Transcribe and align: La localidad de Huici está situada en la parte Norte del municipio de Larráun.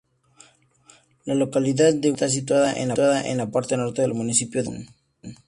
La 1.25 1.35
localidad 1.35 1.89
de 1.93 2.07
Huici 2.07 2.07
está 2.09 2.27
situada 2.27 2.73
en 2.73 3.37
la 3.37 3.51
parte 3.51 3.77
Norte 3.77 4.01
del 4.01 4.15
municipio 4.15 4.63
de 4.63 4.69
Larráun. 4.71 4.95